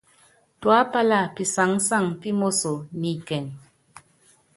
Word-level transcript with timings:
Tuápála 0.61 1.21
pisáŋsaŋ 1.35 2.05
pímoso 2.21 2.73
ni 2.99 3.09
ikɛŋ. 3.15 3.45